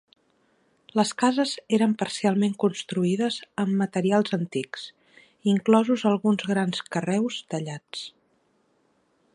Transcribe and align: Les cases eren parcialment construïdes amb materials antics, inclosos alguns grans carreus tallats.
Les 0.99 1.09
cases 1.23 1.51
eren 1.77 1.91
parcialment 1.99 2.55
construïdes 2.63 3.37
amb 3.65 3.77
materials 3.83 4.35
antics, 4.39 4.87
inclosos 5.55 6.07
alguns 6.13 6.49
grans 6.53 6.83
carreus 6.97 7.39
tallats. 7.55 8.07